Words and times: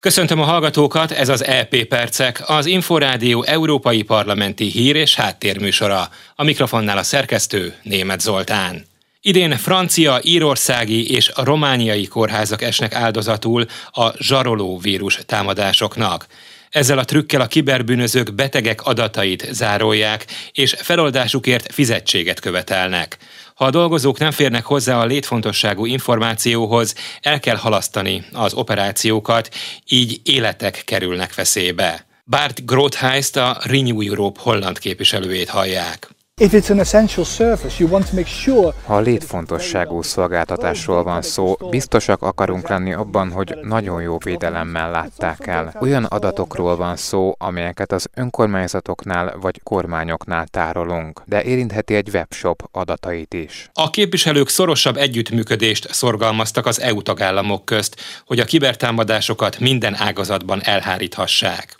Köszöntöm 0.00 0.40
a 0.40 0.44
hallgatókat, 0.44 1.10
ez 1.10 1.28
az 1.28 1.44
EP 1.44 1.76
Percek, 1.84 2.42
az 2.46 2.66
Inforádió 2.66 3.42
Európai 3.42 4.02
Parlamenti 4.02 4.64
Hír 4.64 4.96
és 4.96 5.14
Háttérműsora. 5.14 6.08
A 6.34 6.44
mikrofonnál 6.44 6.98
a 6.98 7.02
szerkesztő 7.02 7.74
Német 7.82 8.20
Zoltán. 8.20 8.84
Idén 9.20 9.56
francia, 9.56 10.20
írországi 10.22 11.10
és 11.10 11.32
romániai 11.36 12.06
kórházak 12.06 12.62
esnek 12.62 12.94
áldozatul 12.94 13.66
a 13.90 14.22
zsaroló 14.22 14.78
vírus 14.78 15.18
támadásoknak. 15.26 16.26
Ezzel 16.70 16.98
a 16.98 17.04
trükkel 17.04 17.40
a 17.40 17.46
kiberbűnözők 17.46 18.34
betegek 18.34 18.82
adatait 18.82 19.48
zárolják, 19.50 20.26
és 20.52 20.74
feloldásukért 20.78 21.72
fizetséget 21.72 22.40
követelnek. 22.40 23.16
Ha 23.60 23.66
a 23.66 23.70
dolgozók 23.70 24.18
nem 24.18 24.30
férnek 24.30 24.64
hozzá 24.64 24.98
a 24.98 25.04
létfontosságú 25.04 25.86
információhoz, 25.86 26.94
el 27.20 27.40
kell 27.40 27.56
halasztani 27.56 28.24
az 28.32 28.54
operációkat, 28.54 29.54
így 29.88 30.20
életek 30.22 30.82
kerülnek 30.84 31.34
veszélybe. 31.34 32.06
Bart 32.24 32.66
Grothheist 32.66 33.36
a 33.36 33.58
Renew 33.62 34.00
Europe 34.00 34.40
holland 34.42 34.78
képviselőjét 34.78 35.48
hallják. 35.48 36.08
Ha 38.84 38.96
a 38.96 39.00
létfontosságú 39.00 40.02
szolgáltatásról 40.02 41.02
van 41.02 41.22
szó, 41.22 41.56
biztosak 41.70 42.22
akarunk 42.22 42.68
lenni 42.68 42.92
abban, 42.92 43.30
hogy 43.30 43.58
nagyon 43.62 44.02
jó 44.02 44.18
védelemmel 44.18 44.90
látták 44.90 45.46
el. 45.46 45.74
Olyan 45.80 46.04
adatokról 46.04 46.76
van 46.76 46.96
szó, 46.96 47.34
amelyeket 47.38 47.92
az 47.92 48.08
önkormányzatoknál 48.14 49.36
vagy 49.40 49.60
kormányoknál 49.62 50.46
tárolunk, 50.46 51.22
de 51.26 51.42
érintheti 51.42 51.94
egy 51.94 52.08
webshop 52.12 52.68
adatait 52.72 53.34
is. 53.34 53.70
A 53.72 53.90
képviselők 53.90 54.48
szorosabb 54.48 54.96
együttműködést 54.96 55.94
szorgalmaztak 55.94 56.66
az 56.66 56.80
EU 56.80 57.02
tagállamok 57.02 57.64
közt, 57.64 57.96
hogy 58.26 58.38
a 58.38 58.44
kibertámadásokat 58.44 59.58
minden 59.58 59.94
ágazatban 59.96 60.60
elháríthassák. 60.64 61.76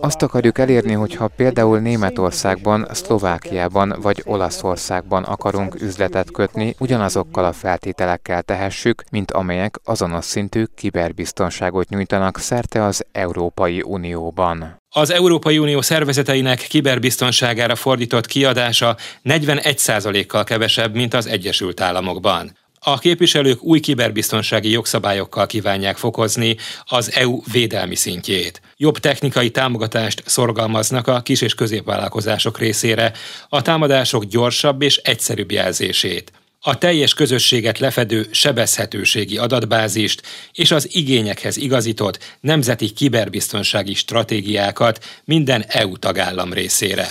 Azt 0.00 0.22
akarjuk 0.22 0.58
elérni, 0.58 0.98
hogyha 1.00 1.28
például 1.28 1.78
Németországban, 1.78 2.86
Szlovákiában 2.92 3.96
vagy 4.02 4.22
Olaszországban 4.24 5.22
akarunk 5.22 5.80
üzletet 5.80 6.30
kötni, 6.30 6.74
ugyanazokkal 6.78 7.44
a 7.44 7.52
feltételekkel 7.52 8.42
tehessük, 8.42 9.02
mint 9.10 9.30
amelyek 9.30 9.78
azonos 9.84 10.24
szintű 10.24 10.64
kiberbiztonságot 10.74 11.88
nyújtanak 11.88 12.38
szerte 12.38 12.84
az 12.84 13.04
Európai 13.12 13.82
Unióban. 13.82 14.78
Az 14.94 15.10
Európai 15.10 15.58
Unió 15.58 15.80
szervezeteinek 15.80 16.58
kiberbiztonságára 16.58 17.74
fordított 17.74 18.26
kiadása 18.26 18.96
41%-kal 19.24 20.44
kevesebb, 20.44 20.94
mint 20.94 21.14
az 21.14 21.26
Egyesült 21.26 21.80
Államokban. 21.80 22.58
A 22.82 22.98
képviselők 22.98 23.62
új 23.62 23.80
kiberbiztonsági 23.80 24.70
jogszabályokkal 24.70 25.46
kívánják 25.46 25.96
fokozni 25.96 26.56
az 26.84 27.12
EU 27.14 27.40
védelmi 27.52 27.94
szintjét. 27.94 28.60
Jobb 28.76 28.98
technikai 28.98 29.50
támogatást 29.50 30.22
szorgalmaznak 30.26 31.06
a 31.06 31.20
kis- 31.20 31.42
és 31.42 31.54
középvállalkozások 31.54 32.58
részére, 32.58 33.12
a 33.48 33.62
támadások 33.62 34.24
gyorsabb 34.24 34.82
és 34.82 34.96
egyszerűbb 34.96 35.50
jelzését 35.50 36.32
a 36.62 36.78
teljes 36.78 37.14
közösséget 37.14 37.78
lefedő 37.78 38.26
sebezhetőségi 38.30 39.38
adatbázist 39.38 40.22
és 40.52 40.70
az 40.70 40.94
igényekhez 40.94 41.56
igazított 41.56 42.36
nemzeti 42.40 42.90
kiberbiztonsági 42.90 43.94
stratégiákat 43.94 45.04
minden 45.24 45.64
EU 45.68 45.98
tagállam 45.98 46.52
részére. 46.52 47.06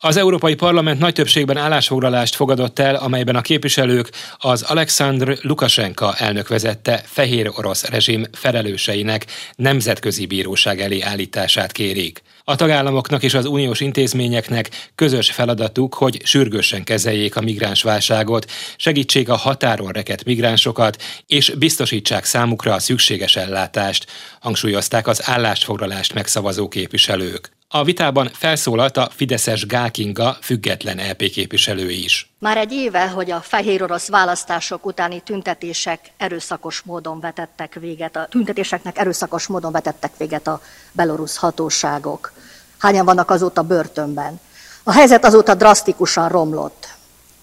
Az 0.00 0.16
Európai 0.16 0.54
Parlament 0.54 0.98
nagy 0.98 1.12
többségben 1.12 1.56
állásfoglalást 1.56 2.34
fogadott 2.34 2.78
el, 2.78 2.94
amelyben 2.94 3.36
a 3.36 3.40
képviselők 3.40 4.10
az 4.36 4.62
Alexandr 4.62 5.38
Lukashenka 5.42 6.14
elnök 6.16 6.48
vezette 6.48 7.02
fehér 7.04 7.50
orosz 7.56 7.84
rezsim 7.84 8.24
felelőseinek 8.32 9.26
nemzetközi 9.56 10.26
bíróság 10.26 10.80
elé 10.80 11.00
állítását 11.00 11.72
kérik. 11.72 12.22
A 12.44 12.56
tagállamoknak 12.56 13.22
és 13.22 13.34
az 13.34 13.46
uniós 13.46 13.80
intézményeknek 13.80 14.90
közös 14.94 15.30
feladatuk, 15.30 15.94
hogy 15.94 16.20
sürgősen 16.24 16.84
kezeljék 16.84 17.36
a 17.36 17.40
migránsválságot, 17.40 18.50
segítsék 18.76 19.28
a 19.28 19.36
határon 19.36 19.90
reket 19.90 20.24
migránsokat, 20.24 21.02
és 21.26 21.54
biztosítsák 21.58 22.24
számukra 22.24 22.74
a 22.74 22.78
szükséges 22.78 23.36
ellátást, 23.36 24.06
hangsúlyozták 24.40 25.06
az 25.06 25.22
állásfoglalást 25.24 26.14
megszavazó 26.14 26.68
képviselők. 26.68 27.57
A 27.70 27.84
vitában 27.84 28.30
felszólalt 28.32 28.96
a 28.96 29.08
Fideszes 29.14 29.66
Gákinga 29.66 30.36
független 30.40 30.96
LP 31.10 31.22
e 31.22 31.28
képviselő 31.28 31.90
is. 31.90 32.30
Már 32.38 32.56
egy 32.56 32.72
éve, 32.72 33.08
hogy 33.08 33.30
a 33.30 33.40
fehér 33.40 33.82
orosz 33.82 34.08
választások 34.08 34.86
utáni 34.86 35.20
tüntetések 35.20 36.00
erőszakos 36.16 36.80
módon 36.80 37.20
vetettek 37.20 37.74
véget, 37.74 38.16
a 38.16 38.26
tüntetéseknek 38.30 38.98
erőszakos 38.98 39.46
módon 39.46 39.72
vetettek 39.72 40.16
véget 40.16 40.46
a 40.46 40.60
belorusz 40.92 41.36
hatóságok. 41.36 42.32
Hányan 42.78 43.04
vannak 43.04 43.30
azóta 43.30 43.62
börtönben? 43.62 44.40
A 44.82 44.92
helyzet 44.92 45.24
azóta 45.24 45.54
drasztikusan 45.54 46.28
romlott, 46.28 46.88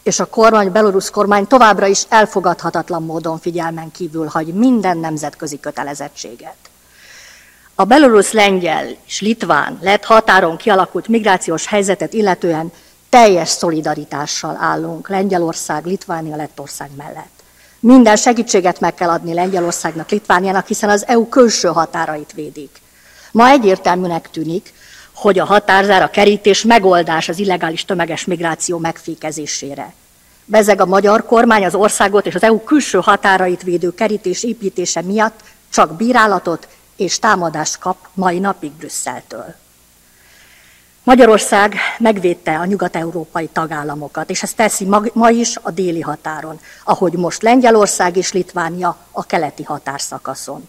és 0.03 0.19
a 0.19 0.25
kormány, 0.25 0.71
belorusz 0.71 1.09
kormány 1.09 1.47
továbbra 1.47 1.85
is 1.85 2.03
elfogadhatatlan 2.09 3.03
módon 3.03 3.39
figyelmen 3.39 3.91
kívül 3.91 4.27
hagy 4.27 4.47
minden 4.53 4.97
nemzetközi 4.97 5.59
kötelezettséget. 5.59 6.55
A 7.77 7.83
belorusz 7.83 8.31
lengyel 8.31 8.87
és 9.07 9.21
litván 9.21 9.77
lett 9.81 10.03
határon 10.03 10.57
kialakult 10.57 11.07
migrációs 11.07 11.67
helyzetet 11.67 12.13
illetően 12.13 12.71
teljes 13.09 13.49
szolidaritással 13.49 14.57
állunk 14.59 15.09
Lengyelország, 15.09 15.85
Litvánia, 15.85 16.35
Lettország 16.35 16.89
mellett. 16.97 17.43
Minden 17.79 18.15
segítséget 18.15 18.79
meg 18.79 18.93
kell 18.93 19.09
adni 19.09 19.33
Lengyelországnak, 19.33 20.09
Litvániának, 20.09 20.67
hiszen 20.67 20.89
az 20.89 21.07
EU 21.07 21.29
külső 21.29 21.67
határait 21.67 22.33
védik. 22.33 22.81
Ma 23.31 23.47
egyértelműnek 23.49 24.29
tűnik, 24.29 24.73
hogy 25.13 25.39
a 25.39 25.45
határzár, 25.45 26.01
a 26.01 26.09
kerítés 26.09 26.63
megoldás 26.63 27.29
az 27.29 27.39
illegális 27.39 27.85
tömeges 27.85 28.25
migráció 28.25 28.77
megfékezésére. 28.77 29.93
Bezeg 30.45 30.81
a 30.81 30.85
magyar 30.85 31.25
kormány 31.25 31.65
az 31.65 31.75
országot 31.75 32.25
és 32.25 32.35
az 32.35 32.43
EU 32.43 32.63
külső 32.63 32.99
határait 32.99 33.63
védő 33.63 33.93
kerítés 33.93 34.43
építése 34.43 35.01
miatt 35.01 35.39
csak 35.69 35.95
bírálatot 35.95 36.67
és 36.95 37.19
támadást 37.19 37.77
kap 37.77 37.97
mai 38.13 38.39
napig 38.39 38.71
Brüsszeltől. 38.71 39.55
Magyarország 41.03 41.75
megvédte 41.97 42.59
a 42.59 42.65
nyugat-európai 42.65 43.47
tagállamokat, 43.47 44.29
és 44.29 44.43
ezt 44.43 44.55
teszi 44.55 44.87
ma 45.13 45.29
is 45.29 45.55
a 45.61 45.71
déli 45.71 46.01
határon, 46.01 46.59
ahogy 46.83 47.13
most 47.13 47.41
Lengyelország 47.41 48.17
és 48.17 48.31
Litvánia 48.31 48.97
a 49.11 49.25
keleti 49.25 49.63
határszakaszon. 49.63 50.67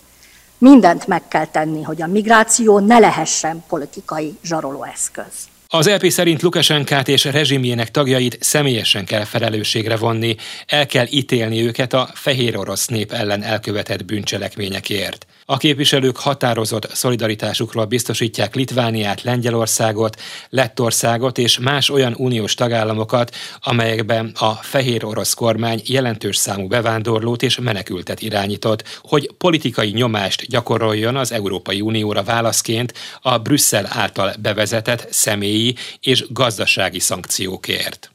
Mindent 0.59 1.07
meg 1.07 1.29
kell 1.29 1.47
tenni, 1.47 1.83
hogy 1.83 2.03
a 2.03 2.07
migráció 2.07 2.79
ne 2.79 2.99
lehessen 2.99 3.65
politikai 3.69 4.39
zsarolóeszköz. 4.45 5.33
Az 5.69 5.89
LP 5.89 6.11
szerint 6.11 6.43
Lukasenkát 6.43 7.09
és 7.09 7.25
rezsimjének 7.25 7.91
tagjait 7.91 8.39
személyesen 8.41 9.05
kell 9.05 9.25
felelősségre 9.25 9.97
vonni, 9.97 10.37
el 10.67 10.87
kell 10.87 11.07
ítélni 11.11 11.67
őket 11.67 11.93
a 11.93 12.09
fehér 12.15 12.57
orosz 12.57 12.87
nép 12.87 13.13
ellen 13.13 13.43
elkövetett 13.43 14.05
bűncselekményekért. 14.05 15.27
A 15.49 15.57
képviselők 15.57 16.17
határozott 16.17 16.95
szolidaritásukról 16.95 17.85
biztosítják 17.85 18.55
Litvániát, 18.55 19.23
Lengyelországot, 19.23 20.21
Lettországot 20.49 21.39
és 21.39 21.59
más 21.59 21.91
olyan 21.91 22.15
uniós 22.17 22.55
tagállamokat, 22.55 23.35
amelyekben 23.61 24.33
a 24.39 24.53
fehér 24.53 25.05
orosz 25.05 25.35
kormány 25.35 25.81
jelentős 25.85 26.37
számú 26.37 26.67
bevándorlót 26.67 27.43
és 27.43 27.59
menekültet 27.59 28.23
irányított, 28.23 29.01
hogy 29.03 29.31
politikai 29.39 29.91
nyomást 29.91 30.47
gyakoroljon 30.47 31.17
az 31.17 31.33
Európai 31.33 31.81
Unióra 31.81 32.23
válaszként 32.23 32.93
a 33.21 33.39
Brüsszel 33.39 33.87
által 33.89 34.35
bevezetett 34.43 35.07
személyi 35.11 35.75
és 36.01 36.25
gazdasági 36.29 37.01
szankciókért. 37.01 38.11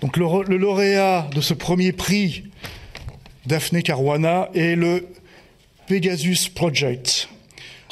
Donc 0.00 0.16
le, 0.16 0.24
le 0.48 0.60
lauréat 0.60 1.34
de 1.34 1.40
ce 1.40 1.54
premier 1.54 1.92
prix 1.92 2.49
Daphne 3.46 3.80
Caruana 3.82 4.48
et 4.54 4.76
le 4.76 5.02
Pegasus 5.86 6.48
Project. 6.48 7.28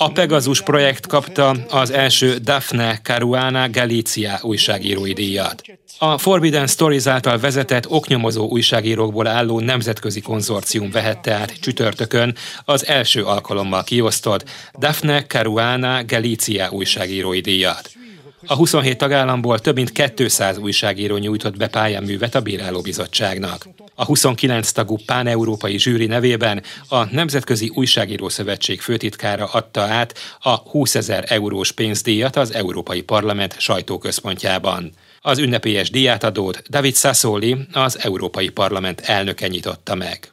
A 0.00 0.12
Pegasus 0.12 0.62
projekt 0.62 1.06
kapta 1.06 1.50
az 1.70 1.90
első 1.90 2.36
Daphne 2.36 3.00
Caruana 3.02 3.68
Galizia 3.70 4.38
újságírói 4.42 5.12
díjat. 5.12 5.62
A 5.98 6.18
Forbidden 6.18 6.66
Stories 6.66 7.06
által 7.06 7.38
vezetett 7.38 7.90
oknyomozó 7.90 8.48
újságírókból 8.48 9.26
álló 9.26 9.60
nemzetközi 9.60 10.20
konzorcium 10.20 10.90
vehette 10.90 11.32
át 11.32 11.60
csütörtökön 11.60 12.36
az 12.64 12.86
első 12.86 13.24
alkalommal 13.24 13.84
kiosztott 13.84 14.50
Daphne 14.78 15.22
Caruana 15.22 16.04
Galizia 16.04 16.70
újságírói 16.70 17.40
díjat. 17.40 17.97
A 18.46 18.54
27 18.54 18.98
tagállamból 18.98 19.58
több 19.58 19.74
mint 19.74 20.12
200 20.14 20.58
újságíró 20.58 21.16
nyújtott 21.16 21.56
be 21.56 21.68
pályaművet 21.68 22.34
a 22.34 22.40
Bírálóbizottságnak. 22.40 23.68
A 23.94 24.04
29 24.04 24.72
tagú 24.72 24.96
pán-európai 25.06 25.78
zsűri 25.78 26.06
nevében 26.06 26.62
a 26.88 27.04
Nemzetközi 27.04 27.72
Újságíró 27.74 28.28
Szövetség 28.28 28.80
főtitkára 28.80 29.44
adta 29.44 29.80
át 29.80 30.14
a 30.40 30.56
20 30.56 30.94
ezer 30.94 31.24
eurós 31.28 31.72
pénzdíjat 31.72 32.36
az 32.36 32.54
Európai 32.54 33.02
Parlament 33.02 33.60
sajtóközpontjában. 33.60 34.92
Az 35.20 35.38
ünnepélyes 35.38 35.90
díjátadót 35.90 36.62
David 36.70 36.96
Sassoli, 36.96 37.56
az 37.72 37.98
Európai 37.98 38.48
Parlament 38.48 39.00
elnöke 39.00 39.46
nyitotta 39.46 39.94
meg. 39.94 40.32